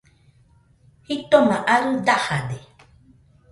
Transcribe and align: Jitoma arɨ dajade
Jitoma 1.05 1.57
arɨ 1.73 1.91
dajade 2.05 2.57